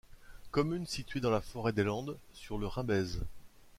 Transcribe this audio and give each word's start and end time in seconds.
Commune 0.49 0.87
située 0.87 1.19
dans 1.19 1.29
la 1.29 1.41
forêt 1.41 1.73
des 1.73 1.83
Landes 1.83 2.17
sur 2.33 2.57
le 2.57 2.65
Rimbez. 2.65 3.19